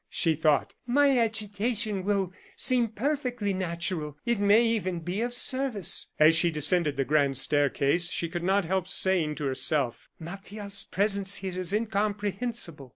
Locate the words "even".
4.65-5.01